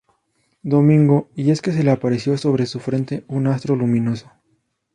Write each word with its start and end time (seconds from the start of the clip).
Domingo, 0.63 1.29
y 1.35 1.51
es 1.51 1.61
que 1.61 1.71
se 1.71 1.83
le 1.83 1.91
apareció 1.91 2.35
sobre 2.35 2.65
su 2.65 2.79
frente 2.79 3.23
un 3.27 3.45
astro 3.45 3.75
luminoso. 3.75 4.31